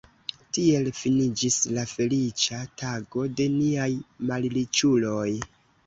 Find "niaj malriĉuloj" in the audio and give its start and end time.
3.61-5.29